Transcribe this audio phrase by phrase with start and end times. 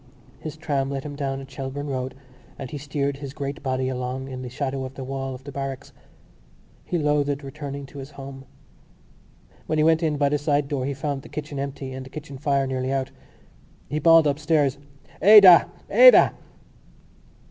[0.39, 2.15] His tram let him down at Shelbourne Road
[2.57, 5.51] and he steered his great body along in the shadow of the wall of the
[5.51, 5.93] barracks.
[6.83, 8.45] He loathed returning to his home.
[9.67, 12.09] When he went in by the side door he found the kitchen empty and the
[12.09, 13.11] kitchen fire nearly out.
[13.89, 14.79] He bawled upstairs:
[15.21, 15.69] "Ada!
[15.87, 16.33] Ada!"